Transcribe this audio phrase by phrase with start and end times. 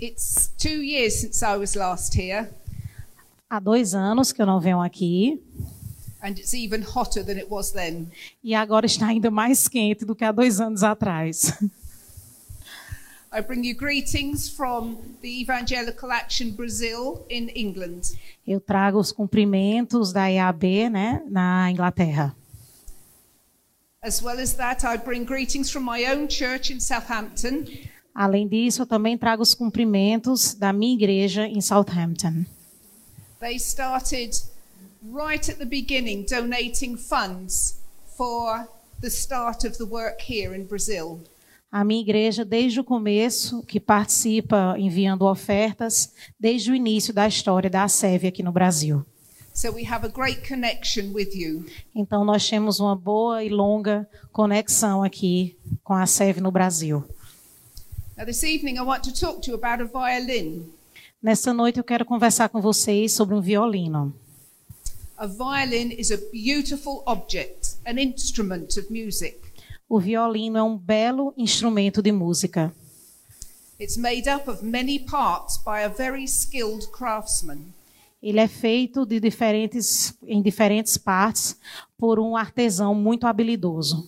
[0.00, 2.48] It's two years since I was last here,
[3.48, 5.40] Há dois anos que eu não venho aqui
[6.22, 8.06] and it's even hotter than it was then.
[8.42, 11.52] e agora está ainda mais quente do que há dois anos atrás.
[13.32, 18.16] I bring you greetings from the Evangelical Action Brazil in England.
[18.46, 22.34] Eu trago os cumprimentos da EAB, né, na Inglaterra.
[24.02, 27.66] As well as that, I bring greetings from my own church in Southampton,
[28.14, 32.44] Além disso, eu também trago os cumprimentos da minha igreja em Southampton.
[33.40, 34.42] They started
[35.02, 37.80] right at the beginning donating funds
[38.16, 38.68] for
[39.00, 41.20] the start of the work here in Brazil.
[41.72, 47.70] A minha igreja, desde o começo, que participa enviando ofertas, desde o início da história
[47.70, 49.06] da ASEV aqui no Brasil.
[49.54, 51.64] So we have a great connection with you.
[51.94, 57.04] Então, nós temos uma boa e longa conexão aqui com a ASEV no Brasil.
[58.20, 60.66] Now, this evening, I want to talk to you about a violin.
[61.22, 64.12] Nessa noite, eu quero conversar com vocês sobre um violino.
[65.16, 69.38] A violin is a beautiful object, an instrument of music.
[69.88, 72.70] O violino é um belo instrumento de música.
[73.80, 77.72] It's made up of many parts by a very skilled craftsman.
[78.22, 81.56] Ele é feito de diferentes, em diferentes partes
[81.96, 84.06] por um artesão muito habilidoso.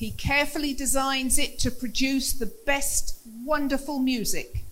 [0.00, 4.64] He carefully designs it to produce the best, wonderful music.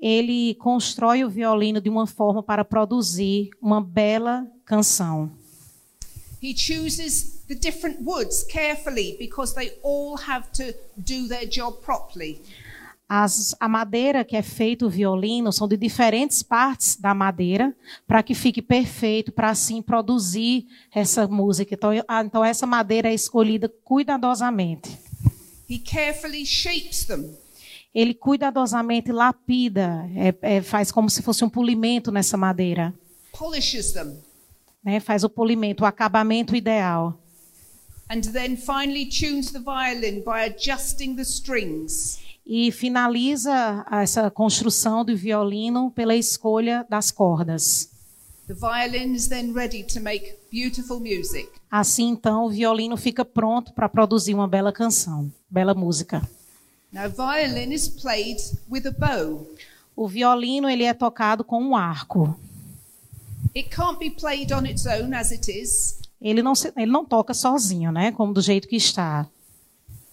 [0.00, 5.30] Ele constrói o violino de uma forma para produzir uma bela canção.
[6.42, 12.40] He chooses the different woods carefully because they all have to do their job properly.
[13.08, 17.72] As, a madeira que é feito o violino são de diferentes partes da madeira
[18.06, 21.74] para que fique perfeito, para assim produzir essa música.
[21.74, 24.98] Então, ah, então, essa madeira é escolhida cuidadosamente.
[25.70, 27.30] He carefully shapes them.
[27.94, 32.92] Ele cuidadosamente lapida, é, é, faz como se fosse um polimento nessa madeira.
[33.32, 34.18] polishes them,
[34.84, 34.98] Né?
[35.00, 37.18] Faz o polimento, o acabamento ideal.
[38.08, 42.18] and then finally tunes the violin by adjusting the strings.
[42.46, 47.90] E finaliza essa construção do violino pela escolha das cordas.
[48.46, 51.48] The violin is then ready to make beautiful music.
[51.68, 56.22] Assim, então, o violino fica pronto para produzir uma bela canção, bela música.
[56.92, 58.40] Now, violin is played
[58.70, 59.50] with a bow.
[59.96, 62.38] O violino ele é tocado com um arco.
[63.56, 67.34] It can't be played on its own as it is, Ele não, ele não toca
[67.34, 68.12] sozinho, né?
[68.12, 69.26] Como do jeito que está.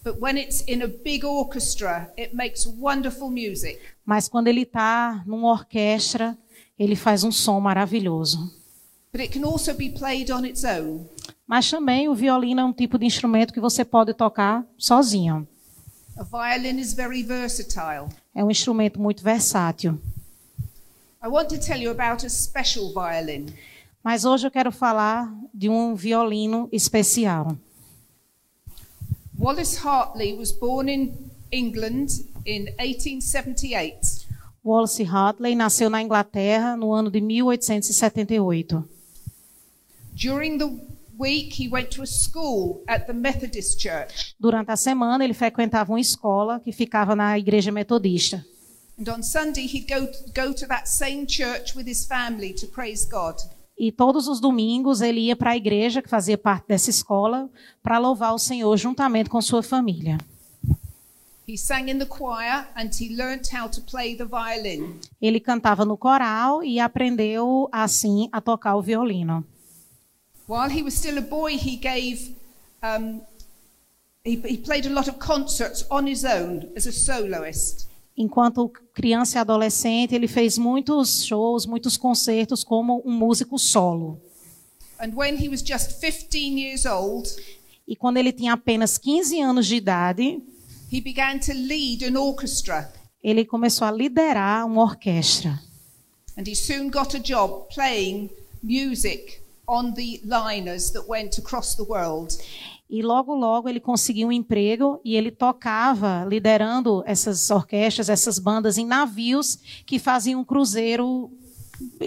[0.04, 3.80] But when it's in a big orchestra, it makes wonderful music.
[4.04, 6.36] Mas quando ele está numa orquestra,
[6.78, 8.52] ele faz um som maravilhoso.
[9.10, 11.06] But it can also be played on its own.
[11.46, 15.46] Mas também o violino é um tipo de instrumento que você pode tocar sozinho.
[16.16, 18.08] A violin is very versatile.
[18.34, 19.98] É um instrumento muito versátil.
[21.22, 23.46] I want to tell you about a special violin.
[24.02, 27.56] Mas hoje eu quero falar de um violino especial.
[29.36, 34.26] Wallace Hartley was born in England in 1878.
[34.62, 38.84] Wallace Hartley nasceu na Inglaterra no ano de 1878.
[40.14, 40.70] During the
[41.18, 44.34] week, he went to a school at the Methodist Church.
[44.38, 48.44] Durante a semana, ele frequentava uma escola que ficava na igreja metodista.
[48.96, 53.04] And on Sunday, he'd go, go to that same church with his family to praise
[53.04, 53.34] God.
[53.76, 57.50] E todos os domingos ele ia para a igreja, que fazia parte dessa escola,
[57.82, 60.18] para louvar o Senhor juntamente com sua família.
[61.46, 64.98] He sang in the choir and he learnt how to play the violin.
[65.20, 69.44] Ele cantava no coral e aprendeu, assim, a tocar o violino.
[70.46, 72.34] While he was still a boy, he gave,
[72.82, 73.20] um,
[74.24, 77.88] he, he played a lot of concerts on his own as a soloist.
[78.16, 84.20] Enquanto criança e adolescente, ele fez muitos shows, muitos concertos como um músico solo.
[85.00, 87.28] And when he was just 15 years old,
[87.86, 90.42] E quando ele tinha apenas 15 anos de idade,
[90.92, 92.90] he began to lead an orchestra.
[93.22, 95.60] ele começou a liderar uma orquestra.
[96.38, 98.30] And he soon got a job playing
[98.62, 102.34] music on the liners that went across the world.
[102.88, 108.76] E logo, logo ele conseguiu um emprego e ele tocava, liderando essas orquestras, essas bandas
[108.78, 111.30] em navios que faziam um cruzeiro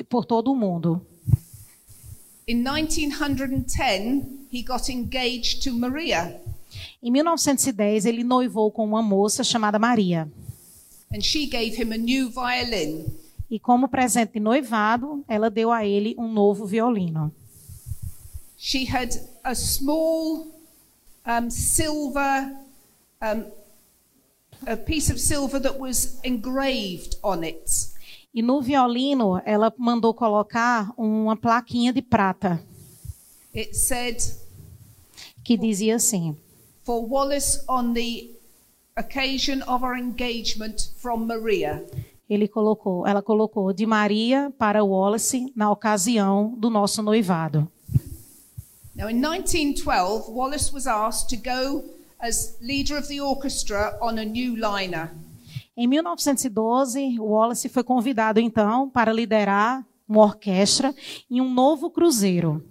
[0.07, 1.01] por todo o mundo.
[2.47, 6.39] In 1910, he got engaged to Maria,
[7.01, 10.29] Em 1910, ele noivou com uma moça chamada Maria.
[11.13, 13.05] and she gave him a new violin.
[13.49, 17.31] E como presente de noivado, ela deu a ele um novo violino.
[18.57, 19.09] She had
[19.43, 20.47] a small
[21.27, 22.55] um, silver
[23.21, 23.51] um,
[24.65, 27.95] a piece of silver that was engraved on it.
[28.33, 32.61] E no violino, ela mandou colocar uma plaquinha de prata
[33.55, 34.17] It said,
[35.43, 36.35] que dizia assim:
[36.83, 38.29] For Wallace on the
[38.95, 41.83] occasion of our engagement from Maria.
[42.29, 47.67] Ele colocou, ela colocou de Maria para Wallace na ocasião do nosso noivado.
[48.97, 51.83] Now, in 1912, Wallace was asked to go
[52.19, 55.11] as leader of the orchestra on a new liner.
[55.77, 60.95] Em 1912, Wallace foi convidado então para liderar uma orquestra
[61.29, 62.65] em um novo cruzeiro.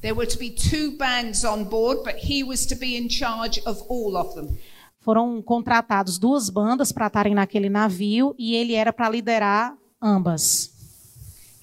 [0.00, 3.62] There were to be two bands on board, but he was to be in charge
[3.64, 4.58] of all of them.
[4.98, 10.81] Foram contratados duas bandas para estarem naquele navio e ele era para liderar ambas.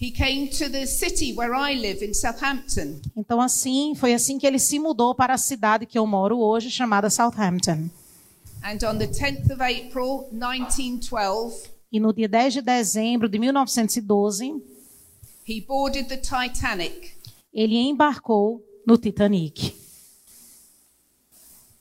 [0.02, 3.02] He came to the city where I live in Southampton.
[3.18, 6.70] Então assim, foi assim que ele se mudou para a cidade que eu moro hoje,
[6.70, 7.90] chamada Southampton.
[8.64, 14.62] And on the 10th of April 1912, E no dia 10 de dezembro de 1912,
[15.48, 17.14] he boarded the Titanic.
[17.54, 19.76] ele embarcou no Titanic.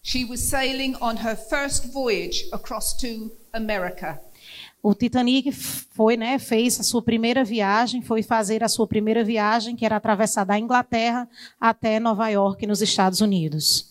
[0.03, 4.19] She was sailing on her first voyage across to America.
[4.83, 9.75] O Titanic foi, né, fez a sua primeira viagem, foi fazer a sua primeira viagem,
[9.75, 11.29] que era atravessar da Inglaterra
[11.61, 13.87] até Nova York, nos Estados Unidos.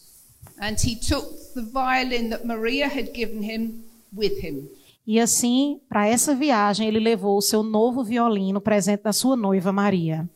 [0.60, 3.84] And he took the violin that Maria had given him
[4.16, 4.70] with him.
[5.06, 9.72] E assim, para essa viagem, ele levou o seu novo violino, presente da sua noiva
[9.72, 10.28] Maria.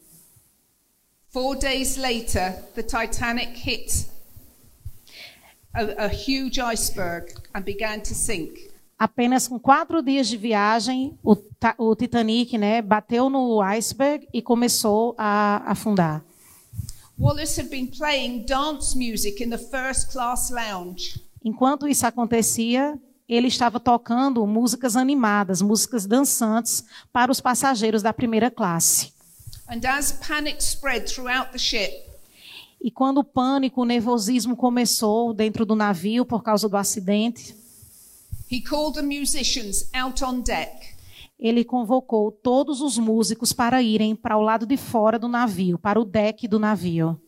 [1.29, 4.05] Four days later, the Titanic hit
[5.73, 8.70] a, a huge iceberg and began to sink.
[9.01, 11.35] Apenas com quatro dias de viagem, o,
[11.79, 16.23] o Titanic né, bateu no iceberg e começou a afundar.
[17.19, 21.19] Wallace had been playing dance music in the first class lounge.
[21.43, 22.93] Enquanto isso acontecia,
[23.27, 29.11] ele estava tocando músicas animadas, músicas dançantes para os passageiros da primeira classe.
[29.67, 31.91] And as panic spread throughout the ship,
[32.79, 37.55] E quando o pânico, o nervosismo começou dentro do navio por causa do acidente,
[38.51, 40.91] he called the musicians out on deck.
[41.41, 45.99] ele convocou todos os músicos para irem para o lado de fora do navio, para
[45.99, 47.19] o deck do navio.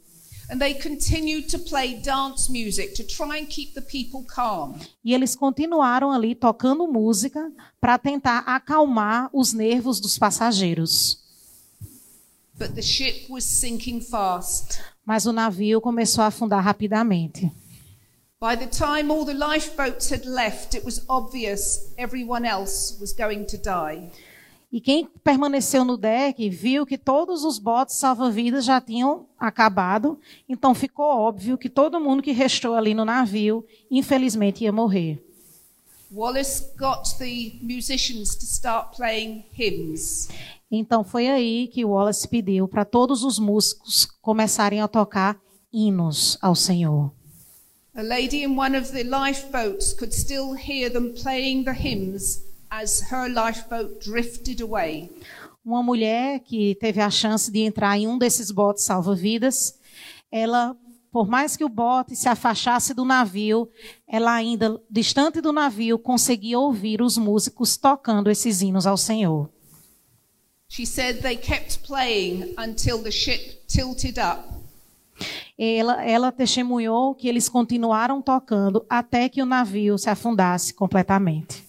[0.52, 4.76] And they continued to play dance music to try and keep the people calm.
[5.04, 11.18] E eles continuaram ali tocando música para tentar acalmar os nervos dos passageiros.
[12.60, 14.80] But the ship was sinking fast.
[15.04, 17.52] Mas o navio começou a afundar rapidamente.
[18.44, 23.46] By the time all the lifeboats had left, it was obvious everyone else was going
[23.46, 24.10] to die.
[24.70, 30.20] E quem permaneceu no deck viu que todos os botes salva-vidas já tinham acabado,
[30.50, 35.24] então ficou óbvio que todo mundo que restou ali no navio, infelizmente, ia morrer.
[36.12, 40.28] Wallace got the musicians to start playing hymns.
[40.70, 45.40] Então foi aí que Wallace pediu para todos os músicos começarem a tocar
[45.72, 47.10] hinos ao Senhor.
[47.96, 52.42] A lady in one of the lifeboats could still hear them playing the hymns
[52.72, 55.12] as her lifeboat drifted away.
[55.64, 59.76] Uma mulher que teve a chance de entrar em um desses botes salva-vidas,
[60.32, 60.76] ela,
[61.12, 63.70] por mais que o bote se afastasse do navio,
[64.08, 69.52] ela ainda, distante do navio, conseguia ouvir os músicos tocando esses hinos ao Senhor.
[70.68, 74.63] She said they kept playing until the ship tilted up.
[75.58, 81.64] Ela, ela testemunhou que eles continuaram tocando até que o navio se afundasse completamente.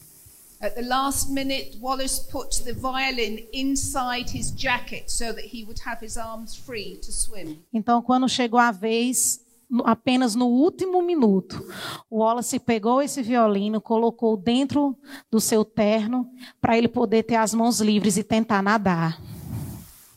[0.60, 5.78] At the last minute, Wallace put the violin inside his jacket so that he would
[5.84, 7.62] have his arms free to swim.
[7.70, 9.44] Então, quando chegou a vez,
[9.84, 11.62] apenas no último minuto,
[12.10, 14.96] Wallace pegou esse violino, colocou dentro
[15.30, 16.26] do seu terno
[16.62, 19.20] para ele poder ter as mãos livres e tentar nadar.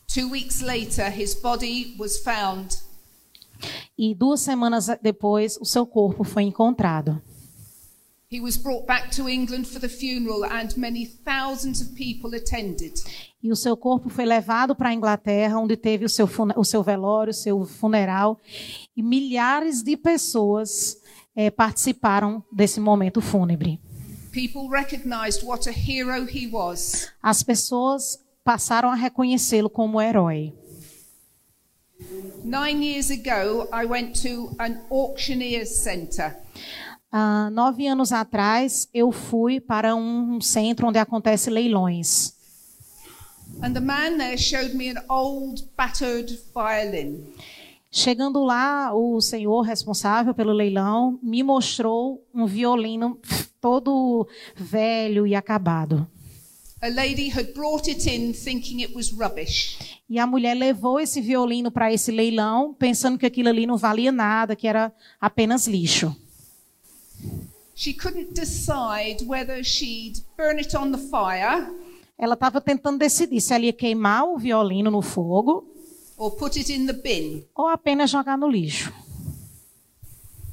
[0.06, 2.87] Two weeks later, his body was found.
[3.96, 7.20] E duas semanas depois, o seu corpo foi encontrado.
[8.30, 12.92] He was brought back to England for the funeral, and many thousands of people attended.
[13.42, 16.82] E o seu corpo foi levado para a Inglaterra, onde teve o seu, o seu
[16.82, 18.38] velório, o seu funeral.
[18.94, 20.98] E milhares de pessoas
[21.34, 23.80] eh, participaram desse momento fúnebre.
[24.30, 27.10] People recognized what a hero he was.
[27.22, 30.52] As pessoas passaram a reconhecê-lo como herói.
[32.44, 36.36] Nine years ago, I went to an auctioneer's centre.
[37.10, 42.34] Há nove anos atrás, eu fui para um centro onde acontece leilões.
[43.62, 47.24] And the man there showed me an old, battered violin.
[47.90, 53.18] Chegando lá, o senhor responsável pelo leilão me mostrou um violino
[53.60, 56.06] todo velho e acabado.
[60.08, 64.12] E a mulher levou esse violino para esse leilão, pensando que aquilo ali não valia
[64.12, 66.14] nada, que era apenas lixo.
[67.74, 71.72] She couldn't decide whether she'd burn it on the fire
[72.18, 75.64] Ela estava tentando decidir se ela ia queimar o violino no fogo
[76.16, 77.44] or put it in the bin.
[77.56, 78.92] ou apenas jogar no lixo.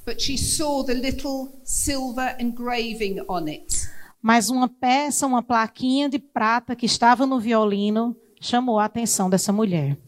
[0.06, 3.85] But she saw the little silver engraving on it.
[4.26, 9.54] Mas uma peça, uma plaquinha de prata que estava no violino chamou a atenção dessa
[9.54, 10.00] mulher.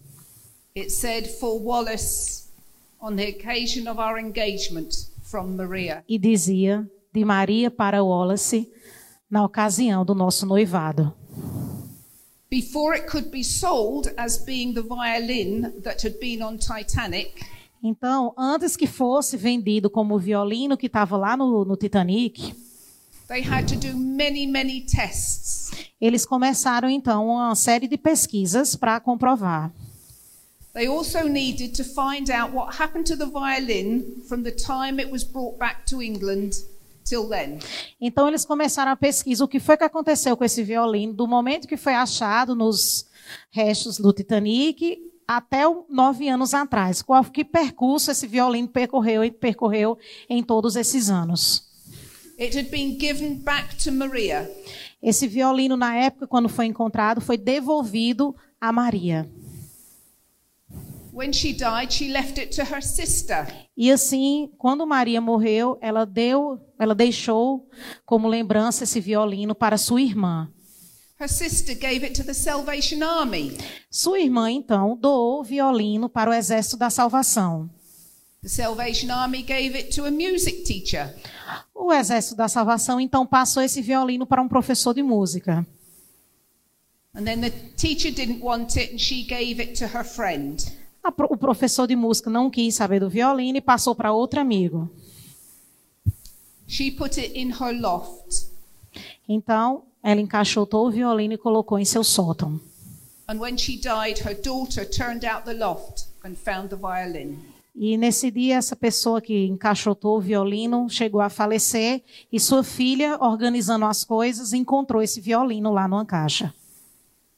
[0.75, 2.47] It said, For Wallace,
[3.00, 4.89] on the occasion of our engagement
[5.21, 6.03] from Maria.
[6.09, 8.67] E dizia de Maria para Wallace
[9.29, 11.13] na ocasião do nosso noivado.
[12.50, 17.45] Before it could be sold as being the violin that had been on Titanic,
[17.83, 22.55] Então, antes que fosse vendido como o violino que estava lá no, no Titanic, they
[22.55, 23.16] had to do
[23.96, 24.86] many, many
[26.00, 29.72] eles começaram então uma série de pesquisas para comprovar.
[30.74, 35.12] They also needed to find out what happened to the violin from the time it
[35.12, 36.51] was brought back to England
[37.03, 37.57] till then.
[38.00, 41.67] Então, eles começaram a pesquisa o que foi que aconteceu com esse violino do momento
[41.67, 43.07] que foi achado nos
[43.50, 47.01] restos do Titanic até nove anos atrás.
[47.01, 49.98] Qual que percurso esse violino percorreu e percorreu
[50.29, 51.66] em todos esses anos?
[55.01, 59.29] Esse violino, na época, quando foi encontrado, foi devolvido a Maria.
[61.12, 63.48] When she died, she left it to her sister.
[63.75, 67.67] E assim, quando Maria morreu, ela deu, ela deixou
[68.06, 70.48] como lembrança esse violino para sua irmã.
[71.20, 73.58] Her sister gave it to the Salvation Army.
[73.89, 77.67] Sua irmã, então, doou o violino para o Exército da Salvação.
[78.44, 81.13] The Salvation Army gave it to a music teacher.
[81.74, 85.65] O Exército da Salvação, então, passou esse violino para um professor de música.
[87.15, 90.63] And then the teacher didn't want it and she gave it to her friend.
[91.03, 94.39] A pro- O professor de música não quis saber do violino e passou para outro
[94.39, 94.89] amigo.
[96.67, 98.46] She put it in her loft.
[99.27, 102.60] Então, ela encaixotou o violino e colocou em seu sótão.
[103.27, 107.39] And when she died, her daughter turned out the loft and found the violin.
[107.79, 112.01] E nesse dia, essa pessoa que encaixotou o violino chegou a falecer
[112.34, 116.51] e sua filha, organizando as coisas, encontrou esse violino lá numa caixa.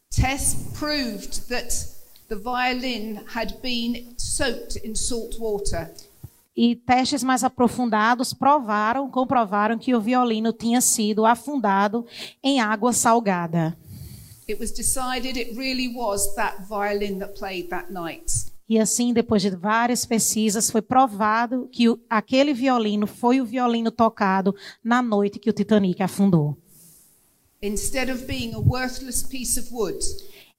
[0.09, 1.89] Tests proved that
[2.29, 5.91] the violin had been soaked in salt water.
[6.55, 12.05] E testes mais aprofundados provaram, comprovaram que o violino tinha sido afundado
[12.41, 13.77] em água salgada.
[14.47, 18.48] It was decided it really was that violin that played that night.
[18.69, 23.89] E assim, depois de várias pesquisas, foi provado que o- aquele violino foi o violino
[23.89, 26.55] tocado na noite que o Titanic afundou.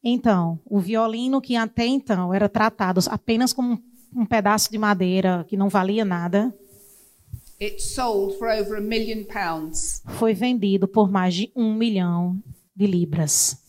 [0.03, 5.45] Então, o violino que até então era tratado apenas como um, um pedaço de madeira
[5.49, 6.55] que não valia nada,
[7.61, 10.03] it sold for over a million pounds.
[10.09, 12.43] foi vendido por mais de um milhão
[12.75, 13.60] de libras.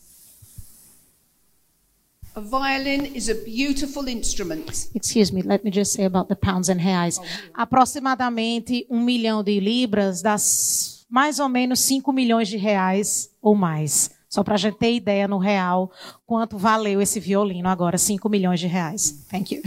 [2.34, 4.88] A violin is a beautiful instrument.
[4.94, 7.18] Excuse me, let me just say about the pounds and reais.
[7.52, 13.54] Aproximadamente um milhão de libras dá s- mais ou menos 5 milhões de reais ou
[13.54, 14.10] mais.
[14.30, 15.92] Só para a gente ter ideia no real
[16.26, 19.26] quanto valeu esse violino agora, 5 milhões de reais.
[19.30, 19.62] Thank you.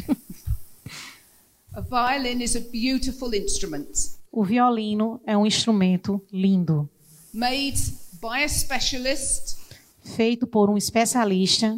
[1.76, 6.90] A violin is a beautiful instrument O violino é um instrumento lindo,
[7.34, 9.56] made by a specialist,
[10.04, 11.78] feito por um especialista.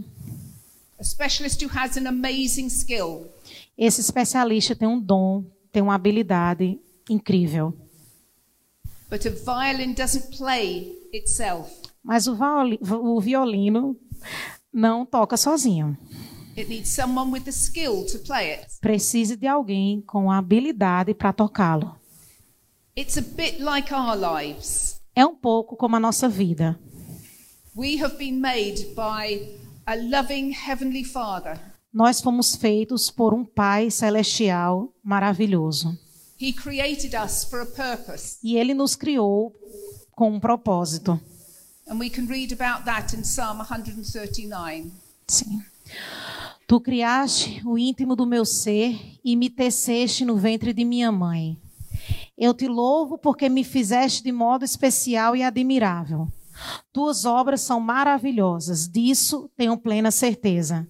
[3.77, 7.73] Esse especialista tem um dom, tem uma habilidade incrível.
[9.09, 11.71] But a violin doesn't play itself.
[12.03, 12.37] Mas o,
[12.91, 13.95] o violino
[14.73, 15.97] não toca sozinho.
[16.57, 18.79] It needs someone with the skill to play it.
[18.81, 21.95] Precisa de alguém com a habilidade para tocá-lo.
[22.97, 24.99] It's a bit like our lives.
[25.15, 26.79] É um pouco como a nossa vida.
[27.75, 29.55] We have been made by
[29.87, 31.57] a loving Heavenly Father.
[31.93, 35.97] Nós fomos feitos por um Pai celestial maravilhoso.
[36.39, 38.37] He created us for a purpose.
[38.43, 39.55] E ele nos criou
[40.11, 41.17] com um propósito.
[41.87, 44.91] And we can read about that in Psalm 139.
[45.25, 45.63] Sim.
[46.67, 51.57] Tu criaste o íntimo do meu ser e me teceste no ventre de minha mãe.
[52.37, 56.27] Eu te louvo porque me fizeste de modo especial e admirável.
[56.91, 60.87] Tuas obras são maravilhosas, disso tenho plena certeza.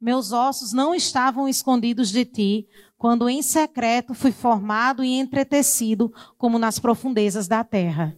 [0.00, 6.58] Meus ossos não estavam escondidos de ti, quando em secreto fui formado e entretecido como
[6.58, 8.16] nas profundezas da terra.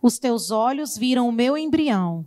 [0.00, 2.26] Os teus olhos viram o meu embrião.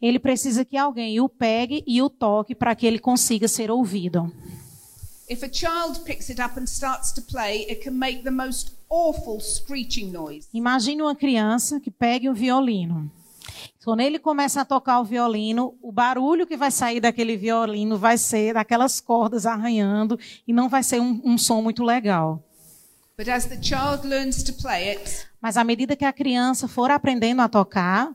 [0.00, 4.32] Ele precisa que alguém o pegue e o toque para que ele consiga ser ouvido.
[5.28, 8.72] If a child picks it up and starts to play, it can make the most
[8.90, 10.46] awful screeching noise.
[10.52, 13.10] Imagine uma criança que pegue o violino.
[13.84, 18.18] Quando ele começa a tocar o violino, o barulho que vai sair daquele violino vai
[18.18, 22.42] ser daquelas cordas arranhando e não vai ser um, um som muito legal.
[23.16, 26.90] But as the child learns to play it, Mas à medida que a criança for
[26.90, 28.14] aprendendo a tocar,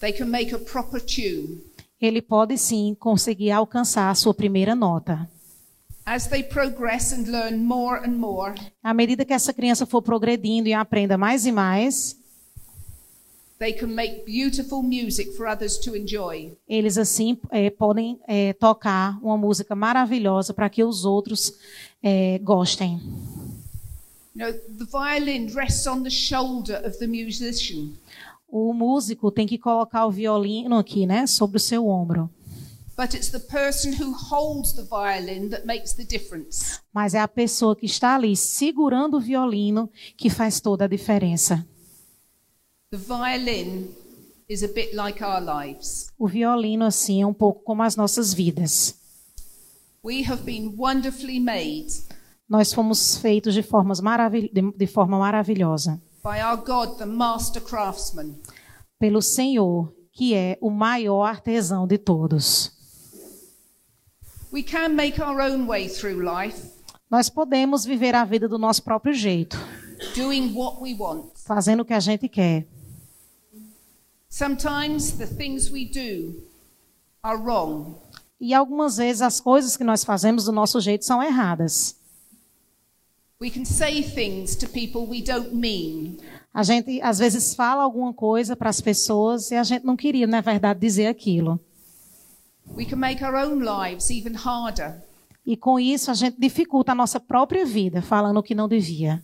[0.00, 1.60] they can make a proper tune.
[2.00, 5.28] ele pode sim conseguir alcançar a sua primeira nota.
[6.04, 10.68] As they progress and learn more and more, À medida que essa criança for progredindo
[10.68, 12.16] e aprenda mais e mais,
[16.68, 21.52] eles assim eh, podem eh, tocar uma música maravilhosa para que os outros
[22.02, 23.00] eh, gostem.
[24.34, 27.92] You know, the violin rests on the shoulder of the musician.
[28.48, 32.30] O músico tem que colocar o violino aqui, né, sobre o seu ombro.
[32.96, 36.80] But it's the person who holds the violin that makes the difference.
[36.92, 41.66] Mas é a pessoa que está ali segurando o violino que faz toda a diferença.
[42.90, 43.88] The violin
[44.48, 46.10] is a bit like our lives.
[46.18, 48.94] O violino assim é um pouco como as nossas vidas.
[50.04, 52.02] We have been wonderfully made
[52.48, 58.34] Nós fomos feitos de, formas maravil de, forma maravilhosa by our God, the master craftsman.
[58.98, 62.70] pelo Senhor, que é o maior artesão de todos.
[64.52, 66.60] We can make our own way through life,
[67.10, 69.56] Nós podemos viver a vida do nosso próprio jeito,
[70.14, 71.26] doing what we want.
[71.44, 72.66] fazendo o que a gente quer.
[74.28, 76.42] Sometimes the things we do
[77.22, 77.94] are wrong.
[78.40, 81.96] E algumas vezes as coisas que nós fazemos do nosso jeito são erradas.
[83.42, 86.16] We can say things to people we don't mean.
[86.54, 90.28] A gente às vezes fala alguma coisa para as pessoas e a gente não queria,
[90.28, 91.58] na verdade, dizer aquilo.
[92.76, 95.02] We can make our own lives even harder.
[95.44, 99.20] E com isso a gente dificulta a nossa própria vida, falando o que não devia.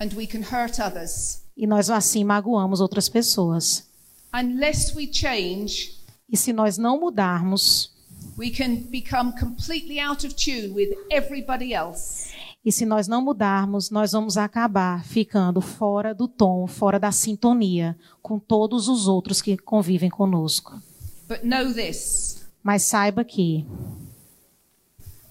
[0.00, 1.44] And we can hurt others.
[1.56, 3.88] E nós assim magoamos outras pessoas.
[4.34, 5.96] Unless we change,
[6.28, 7.92] E se nós não mudarmos,
[8.36, 12.29] we can become completely out of tune with everybody else.
[12.64, 17.96] E se nós não mudarmos, nós vamos acabar ficando fora do tom, fora da sintonia
[18.22, 20.80] com todos os outros que convivem conosco.
[21.28, 23.64] But know this Mas saiba que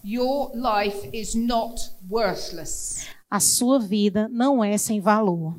[0.03, 3.05] your life is not worthless.
[3.29, 5.55] a sua vida não é sem valor,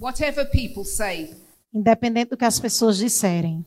[0.00, 1.34] Whatever people say,
[1.74, 3.64] independente do que as pessoas disserem.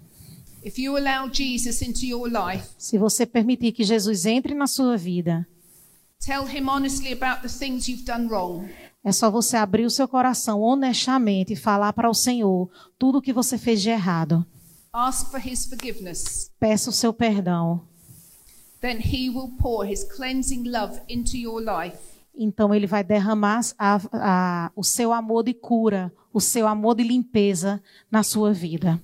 [0.64, 4.96] if you allow Jesus into your life, Se você permitir que Jesus entre na sua
[4.96, 5.46] vida,
[9.04, 13.22] é só você abrir o seu coração honestamente e falar para o Senhor tudo o
[13.22, 14.46] que você fez de errado.
[14.94, 16.50] Ask for his forgiveness.
[16.60, 17.82] Peça o seu perdão.
[18.80, 21.98] Then he will pour his cleansing love into your life.
[22.36, 27.04] Então ele vai derramar a- a- o seu amor de cura, o seu amor de
[27.04, 27.82] limpeza
[28.12, 29.02] na sua vida.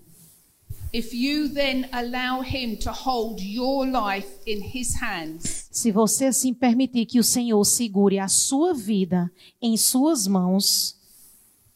[5.71, 10.97] Se você assim permitir que o Senhor segure a sua vida em suas mãos,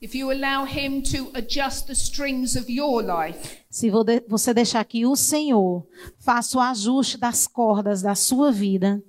[0.01, 3.91] if you allow him to adjust the strings of your life, se
[4.27, 8.99] você deixar que o Senhor faça o ajuste das cordas da sua vida,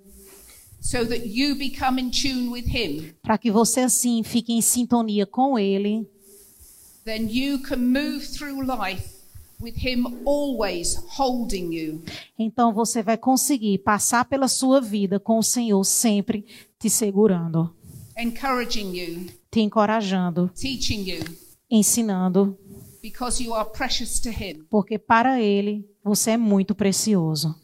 [0.83, 5.25] so that you become in tune with him, para que você assim fique em sintonia
[5.25, 6.07] com Ele,
[7.07, 9.14] then you can move through life
[9.61, 12.03] with him always holding you.
[12.39, 16.45] então você vai conseguir passar pela sua vida com o Senhor sempre
[16.79, 17.75] te segurando,
[18.19, 21.25] encouraging you, te encorajando, teaching you,
[21.71, 22.59] ensinando,
[23.03, 24.65] because you are precious to Him.
[24.71, 27.55] porque para Ele você é muito precioso.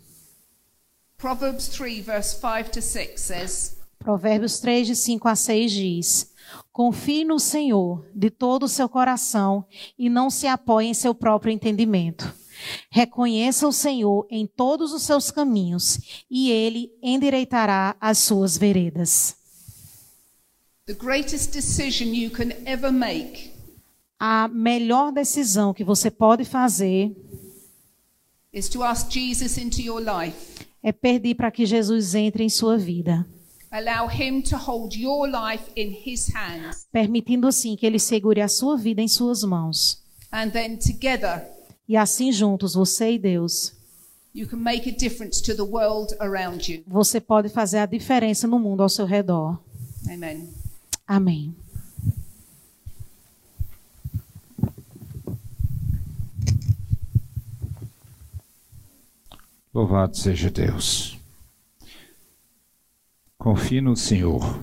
[1.18, 6.30] Proverbs 3, verse 5 to 6 says, Provérbios 3, de 5 a 6 diz:
[6.73, 9.65] Confie no Senhor de todo o seu coração
[9.99, 12.33] e não se apoie em seu próprio entendimento.
[12.91, 19.37] Reconheça o Senhor em todos os seus caminhos e ele endireitará as suas veredas.
[24.19, 27.17] A melhor decisão que você pode fazer
[28.53, 30.51] is to ask Jesus into your life.
[30.83, 33.27] é pedir para que Jesus entre em sua vida,
[33.73, 36.87] Allow him to hold your life in his hands.
[36.93, 40.03] permitindo assim que ele segure a sua vida em suas mãos.
[40.33, 41.43] And then together
[41.89, 43.73] E assim juntos, você e Deus,
[44.35, 46.83] you can make a difference to the world around you.
[46.87, 49.59] você pode fazer a diferença no mundo ao seu redor.
[50.09, 50.49] Amen.
[51.07, 51.55] Amém.
[59.73, 61.17] Louvado seja Deus.
[63.40, 64.62] Confie no Senhor.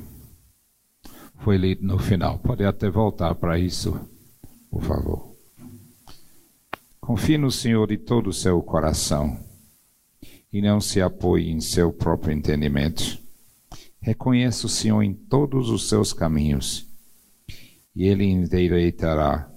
[1.40, 2.38] Foi lido no final.
[2.38, 4.00] Pode até voltar para isso,
[4.70, 5.36] por favor.
[7.02, 9.44] Confie no Senhor de todo o seu coração
[10.54, 13.18] e não se apoie em seu próprio entendimento.
[14.00, 16.86] Reconheça o Senhor em todos os seus caminhos
[17.96, 19.52] e Ele endireitará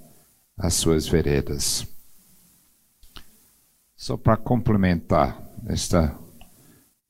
[0.57, 1.87] as suas veredas.
[3.95, 6.19] Só para complementar esta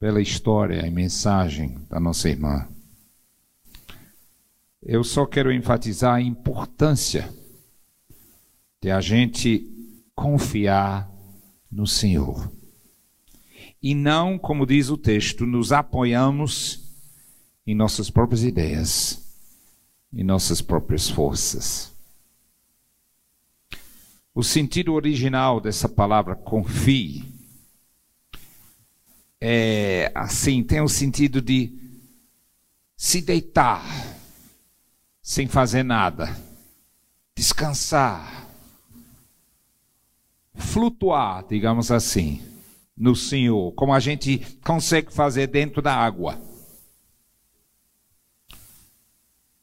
[0.01, 2.67] bela história e mensagem da nossa irmã,
[4.83, 7.31] eu só quero enfatizar a importância
[8.81, 9.69] de a gente
[10.15, 11.07] confiar
[11.71, 12.51] no Senhor.
[13.83, 16.83] E não, como diz o texto, nos apoiamos
[17.67, 19.23] em nossas próprias ideias,
[20.11, 21.95] em nossas próprias forças.
[24.35, 27.30] O sentido original dessa palavra confie
[29.41, 31.73] é assim, tem o sentido de
[32.97, 33.83] se deitar
[35.23, 36.37] sem fazer nada,
[37.35, 38.47] descansar,
[40.55, 42.43] flutuar, digamos assim,
[42.97, 46.39] no Senhor, como a gente consegue fazer dentro da água.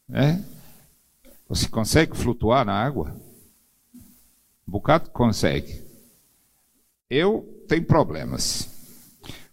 [0.09, 0.41] É?
[1.47, 3.15] Você consegue flutuar na água?
[4.67, 5.83] Um bocado consegue.
[7.09, 8.76] Eu tenho problemas.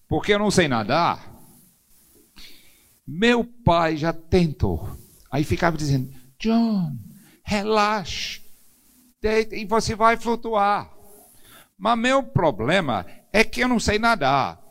[0.08, 1.32] Porque eu não sei nadar.
[3.06, 4.88] Meu pai já tentou.
[5.30, 6.92] Aí ficava dizendo: John,
[7.42, 8.42] relaxe.
[9.20, 10.92] Deita e você vai flutuar.
[11.78, 14.62] Mas meu problema é que eu não sei nadar.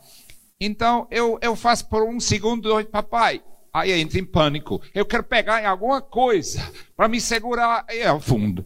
[0.60, 3.44] Então eu, eu faço por um segundo, dois, papai.
[3.74, 4.82] Aí eu entro em pânico.
[4.94, 6.62] Eu quero pegar em alguma coisa
[6.96, 8.64] para me segurar aí ao fundo.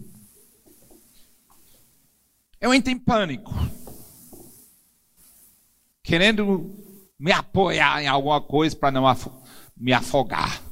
[2.60, 3.54] Eu entro em pânico.
[6.08, 6.74] Querendo
[7.20, 9.30] me apoiar em alguma coisa para não afo
[9.76, 10.64] me afogar.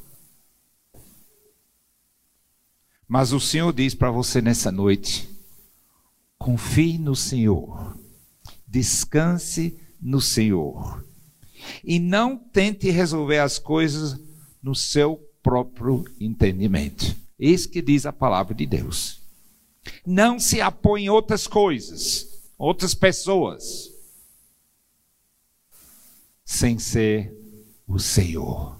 [3.05, 5.29] Mas o Senhor diz para você nessa noite:
[6.39, 7.99] confie no Senhor,
[8.65, 11.05] descanse no Senhor,
[11.83, 14.17] e não tente resolver as coisas
[14.63, 17.13] no seu próprio entendimento.
[17.37, 19.21] Isso que diz a palavra de Deus.
[20.05, 22.25] Não se apoie em outras coisas,
[22.57, 23.93] outras pessoas,
[26.45, 27.36] sem ser
[27.88, 28.79] o Senhor.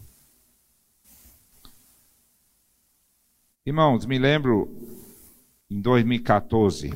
[3.66, 4.70] Irmãos, me lembro
[5.70, 6.94] em 2014,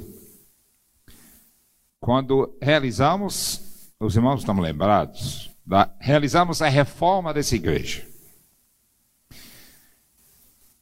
[2.00, 8.08] quando realizamos, os irmãos estão lembrados, da, realizamos a reforma dessa igreja.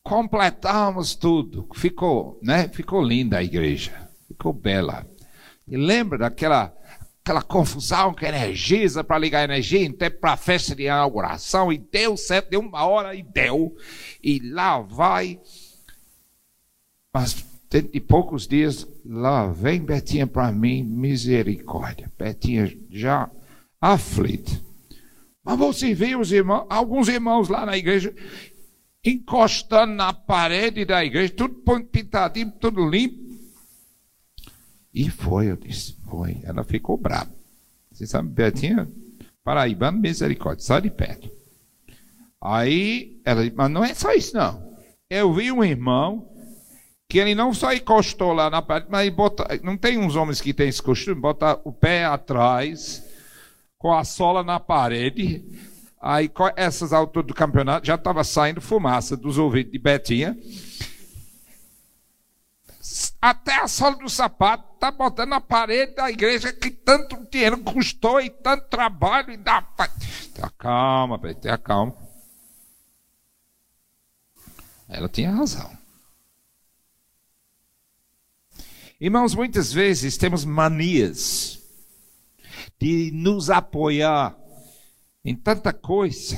[0.03, 2.67] Completamos tudo, ficou, né?
[2.67, 5.05] Ficou linda a igreja, ficou bela.
[5.65, 6.76] E lembra daquela
[7.27, 12.15] aquela confusão que energiza para ligar energia, até para a festa de inauguração, e deu
[12.15, 13.75] certo, deu uma hora e deu,
[14.23, 15.37] e lá vai.
[17.13, 22.09] Mas dentro de poucos dias, lá vem Betinha para mim, misericórdia.
[22.17, 23.29] Betinha já
[23.81, 24.51] aflita.
[25.43, 28.15] Mas você vê os irmãos, alguns irmãos lá na igreja,
[29.03, 31.55] encostando na parede da igreja, tudo
[31.91, 33.26] pintadinho, tudo limpo.
[34.97, 36.39] E foi, eu disse, foi.
[36.43, 37.29] Ela ficou brava.
[37.91, 38.89] Você sabe, Betinha,
[39.43, 41.29] paraibano, misericórdia, sai de perto.
[42.41, 44.75] Aí ela disse, mas não é só isso não.
[45.07, 46.27] Eu vi um irmão
[47.07, 50.51] que ele não só encostou lá na parede, mas bota, não tem uns homens que
[50.51, 53.03] têm esse costume, botar o pé atrás,
[53.77, 55.45] com a sola na parede,
[56.01, 60.35] aí essas alturas do campeonato já estava saindo fumaça dos ouvidos de Betinha.
[63.27, 68.21] Até a sola do sapato está botando na parede da igreja que tanto dinheiro custou
[68.21, 69.61] e tanto trabalho e dá.
[70.33, 71.93] Tenha calma, Betinha, calma.
[74.87, 75.69] ela tinha razão.
[78.97, 81.61] Irmãos, muitas vezes temos manias
[82.79, 84.37] de nos apoiar
[85.25, 86.37] em tanta coisa,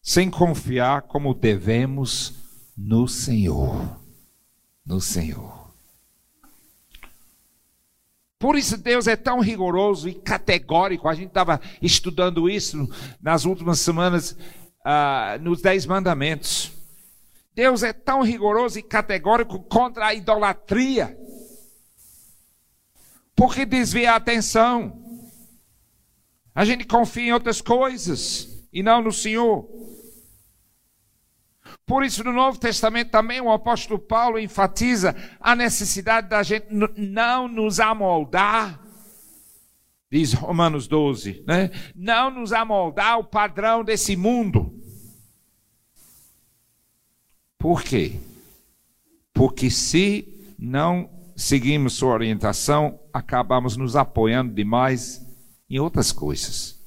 [0.00, 2.32] sem confiar como devemos
[2.74, 4.07] no Senhor.
[4.88, 5.68] No Senhor.
[8.38, 11.06] Por isso Deus é tão rigoroso e categórico.
[11.06, 12.88] A gente estava estudando isso
[13.20, 16.72] nas últimas semanas, uh, nos Dez Mandamentos.
[17.54, 21.18] Deus é tão rigoroso e categórico contra a idolatria.
[23.36, 25.02] Porque desvia a atenção.
[26.54, 29.68] A gente confia em outras coisas e não no Senhor.
[31.88, 36.66] Por isso, no Novo Testamento também o apóstolo Paulo enfatiza a necessidade da gente
[36.98, 38.78] não nos amoldar,
[40.12, 41.70] diz Romanos 12, né?
[41.96, 44.70] Não nos amoldar ao padrão desse mundo.
[47.56, 48.20] Por quê?
[49.32, 55.26] Porque se não seguimos sua orientação, acabamos nos apoiando demais
[55.70, 56.78] em outras coisas,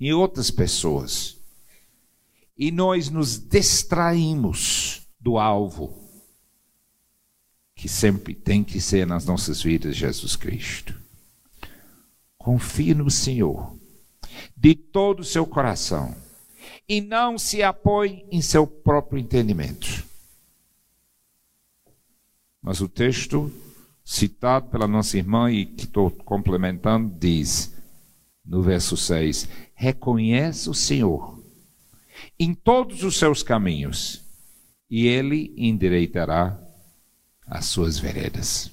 [0.00, 1.39] em outras pessoas.
[2.60, 5.98] E nós nos distraímos do alvo,
[7.74, 10.94] que sempre tem que ser nas nossas vidas Jesus Cristo.
[12.36, 13.74] Confie no Senhor
[14.54, 16.14] de todo o seu coração
[16.86, 20.04] e não se apoie em seu próprio entendimento.
[22.60, 23.50] Mas o texto
[24.04, 27.74] citado pela nossa irmã e que estou complementando diz,
[28.44, 31.39] no verso 6: Reconhece o Senhor
[32.40, 34.22] em todos os seus caminhos,
[34.88, 36.58] e ele endireitará
[37.46, 38.70] as suas veredas.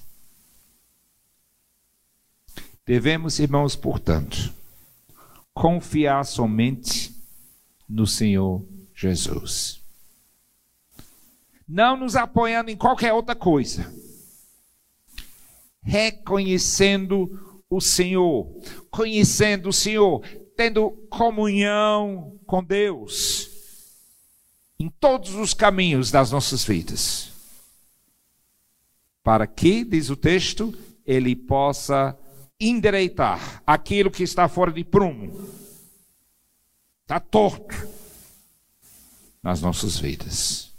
[2.86, 4.54] Devemos, irmãos, portanto,
[5.52, 7.14] confiar somente
[7.86, 9.82] no Senhor Jesus.
[11.68, 13.92] Não nos apoiando em qualquer outra coisa.
[15.82, 18.46] Reconhecendo o Senhor,
[18.90, 20.26] conhecendo o Senhor,
[20.56, 23.47] tendo comunhão com Deus
[24.78, 27.32] em todos os caminhos das nossas vidas.
[29.22, 32.16] Para que, diz o texto, ele possa
[32.60, 35.58] endireitar aquilo que está fora de prumo
[37.08, 37.74] está torto
[39.42, 40.70] nas nossas vidas.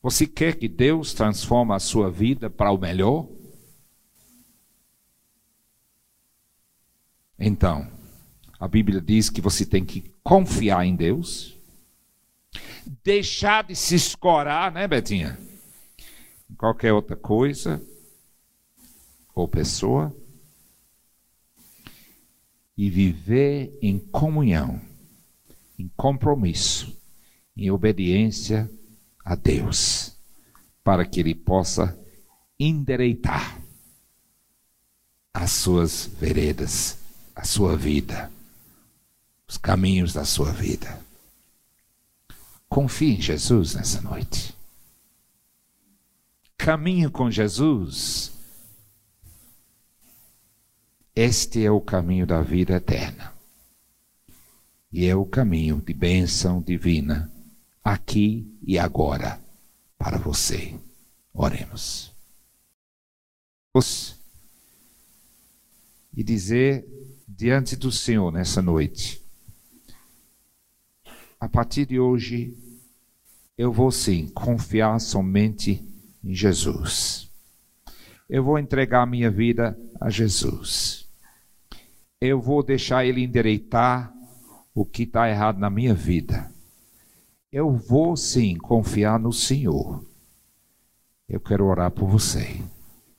[0.00, 3.28] Você quer que Deus transforme a sua vida para o melhor?
[7.38, 7.92] Então,
[8.58, 11.58] a Bíblia diz que você tem que confiar em Deus,
[13.02, 15.38] deixar de se escorar, né, Betinha?
[16.50, 17.82] Em qualquer outra coisa
[19.34, 20.14] ou pessoa
[22.76, 24.80] e viver em comunhão,
[25.78, 26.96] em compromisso,
[27.56, 28.70] em obediência
[29.24, 30.16] a Deus,
[30.82, 31.98] para que Ele possa
[32.58, 33.60] endireitar
[35.34, 36.98] as suas veredas,
[37.34, 38.30] a sua vida,
[39.52, 40.98] os caminhos da sua vida.
[42.70, 44.56] Confie em Jesus nessa noite.
[46.56, 48.32] Caminhe com Jesus
[51.14, 53.34] este é o caminho da vida eterna.
[54.90, 57.30] E é o caminho de bênção divina,
[57.84, 59.38] aqui e agora,
[59.98, 60.74] para você.
[61.34, 62.10] Oremos.
[66.16, 66.86] E dizer
[67.28, 69.21] diante do Senhor nessa noite:
[71.42, 72.56] a partir de hoje,
[73.58, 75.82] eu vou sim confiar somente
[76.22, 77.28] em Jesus.
[78.28, 81.02] Eu vou entregar minha vida a Jesus
[82.24, 84.14] eu vou deixar Ele endireitar
[84.72, 86.48] o que está errado na minha vida.
[87.50, 90.04] Eu vou sim confiar no Senhor.
[91.28, 92.62] Eu quero orar por você.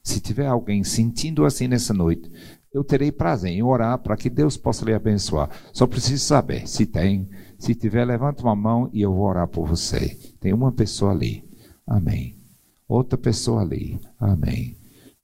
[0.02, 2.32] Se tiver alguém sentindo assim nessa noite,
[2.74, 5.50] eu terei prazer em orar para que Deus possa lhe abençoar.
[5.72, 7.30] Só preciso saber se tem.
[7.60, 10.18] Se tiver, levanta uma mão e eu vou orar por você.
[10.40, 11.48] Tem uma pessoa ali.
[11.86, 12.42] Amém.
[12.88, 14.00] Outra pessoa ali.
[14.20, 14.76] Amém.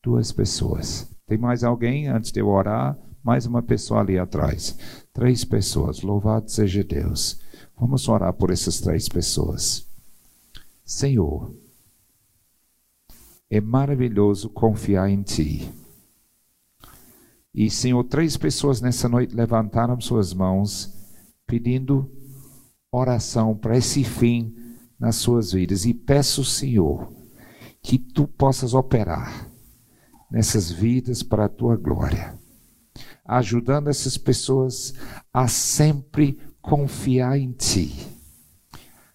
[0.03, 1.09] Duas pessoas.
[1.25, 2.97] Tem mais alguém antes de eu orar?
[3.23, 4.77] Mais uma pessoa ali atrás.
[5.11, 6.01] Três pessoas.
[6.03, 7.41] Louvado seja Deus.
[7.75, 9.87] Vamos orar por essas três pessoas.
[10.85, 11.53] Senhor,
[13.49, 15.71] é maravilhoso confiar em Ti.
[17.53, 20.93] E, Senhor, três pessoas nessa noite levantaram suas mãos
[21.47, 22.09] pedindo
[22.91, 24.55] oração para esse fim
[24.99, 25.85] nas suas vidas.
[25.85, 27.11] E peço, Senhor,
[27.81, 29.49] que Tu possas operar
[30.31, 32.39] nessas vidas para a Tua glória
[33.29, 34.95] ajudando essas pessoas
[35.31, 37.95] a sempre confiar em Ti.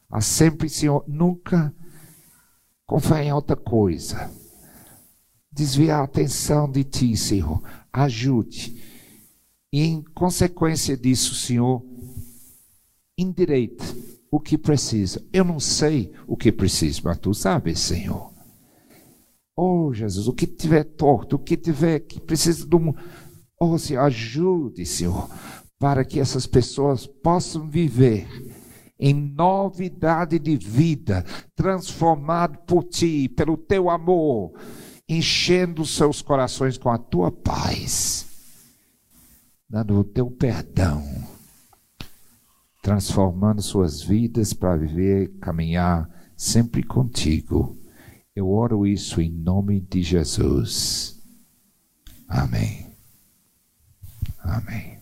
[0.08, 1.74] A sempre, Senhor, nunca
[2.86, 4.30] confiar em outra coisa.
[5.54, 7.62] Desviar a atenção de Ti, Senhor.
[7.92, 8.82] Ajude.
[9.72, 11.80] E em consequência disso, Senhor,
[13.16, 13.84] endireita
[14.30, 15.24] o que precisa.
[15.32, 18.32] Eu não sei o que precisa, mas Tu sabes, Senhor.
[19.56, 22.92] Oh, Jesus, o que tiver torto, o que tiver que precisa de um.
[23.60, 25.30] Oh, Senhor, ajude, Senhor,
[25.78, 28.26] para que essas pessoas possam viver
[28.98, 34.52] em novidade de vida, transformado por Ti, pelo Teu amor,
[35.08, 38.26] enchendo seus corações com a Tua paz,
[39.68, 41.02] dando o Teu perdão,
[42.82, 47.78] transformando suas vidas para viver, caminhar sempre contigo
[48.34, 51.22] eu oro isso em nome de Jesus.
[52.28, 52.90] Amém.
[54.42, 54.93] Amém.